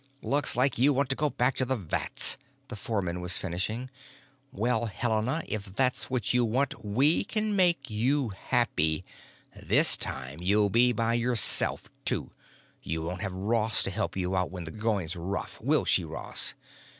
"——looks 0.19 0.55
like 0.55 0.79
you 0.79 0.91
want 0.93 1.09
to 1.09 1.15
go 1.15 1.29
back 1.29 1.55
to 1.55 1.63
the 1.63 1.75
vats," 1.75 2.39
the 2.69 2.75
foreman 2.75 3.21
was 3.21 3.37
finishing. 3.37 3.87
"Well, 4.51 4.87
Helena, 4.87 5.43
if 5.47 5.75
that's 5.75 6.09
what 6.09 6.33
you 6.33 6.43
want 6.43 6.83
we 6.83 7.23
can 7.23 7.55
make 7.55 7.87
you 7.91 8.29
happy. 8.29 9.05
This 9.55 9.95
time 9.95 10.39
you'll 10.41 10.71
be 10.71 10.91
by 10.91 11.13
yourself, 11.13 11.87
too; 12.03 12.31
you 12.81 13.03
won't 13.03 13.21
have 13.21 13.31
Ross 13.33 13.83
to 13.83 13.91
help 13.91 14.17
you 14.17 14.35
out 14.35 14.49
when 14.49 14.63
the 14.63 14.71
going's 14.71 15.15
rough. 15.15 15.61
Will 15.61 15.85
she, 15.85 16.03
Ross?" 16.03 16.55